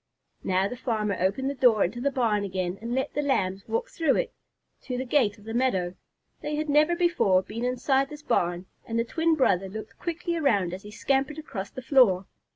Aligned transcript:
Now 0.43 0.67
the 0.67 0.75
farmer 0.75 1.15
opened 1.19 1.47
the 1.47 1.53
door 1.53 1.83
into 1.83 2.01
the 2.01 2.09
barn 2.09 2.43
again, 2.43 2.79
and 2.81 2.95
let 2.95 3.13
the 3.13 3.21
Lambs 3.21 3.67
walk 3.67 3.87
through 3.91 4.15
it 4.15 4.33
to 4.81 4.97
the 4.97 5.05
gate 5.05 5.37
of 5.37 5.43
the 5.43 5.53
meadow. 5.53 5.93
They 6.41 6.55
had 6.55 6.69
never 6.69 6.95
before 6.95 7.43
been 7.43 7.63
inside 7.63 8.09
this 8.09 8.23
barn, 8.23 8.65
and 8.87 8.97
the 8.97 9.03
twin 9.03 9.35
brother 9.35 9.69
looked 9.69 9.99
quickly 9.99 10.35
around 10.35 10.73
as 10.73 10.81
he 10.81 10.89
scampered 10.89 11.37
across 11.37 11.69
the 11.69 11.83
floor. 11.83 12.25